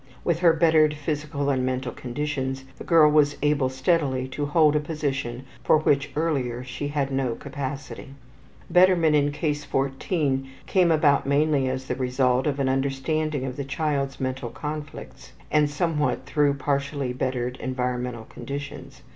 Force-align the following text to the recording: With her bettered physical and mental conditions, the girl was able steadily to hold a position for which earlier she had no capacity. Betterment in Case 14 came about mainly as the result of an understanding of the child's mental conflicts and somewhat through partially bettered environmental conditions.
With 0.23 0.39
her 0.39 0.51
bettered 0.51 0.95
physical 0.95 1.51
and 1.51 1.63
mental 1.63 1.91
conditions, 1.91 2.65
the 2.79 2.83
girl 2.83 3.11
was 3.11 3.37
able 3.43 3.69
steadily 3.69 4.27
to 4.29 4.47
hold 4.47 4.75
a 4.75 4.79
position 4.79 5.45
for 5.63 5.77
which 5.77 6.09
earlier 6.15 6.63
she 6.63 6.87
had 6.87 7.11
no 7.11 7.35
capacity. 7.35 8.15
Betterment 8.67 9.15
in 9.15 9.31
Case 9.31 9.63
14 9.63 10.49
came 10.65 10.89
about 10.89 11.27
mainly 11.27 11.69
as 11.69 11.85
the 11.85 11.93
result 11.93 12.47
of 12.47 12.59
an 12.59 12.67
understanding 12.67 13.45
of 13.45 13.57
the 13.57 13.63
child's 13.63 14.19
mental 14.19 14.49
conflicts 14.49 15.33
and 15.51 15.69
somewhat 15.69 16.25
through 16.25 16.55
partially 16.55 17.13
bettered 17.13 17.55
environmental 17.57 18.23
conditions. 18.25 19.03